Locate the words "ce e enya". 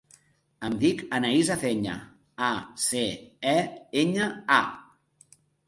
2.87-4.33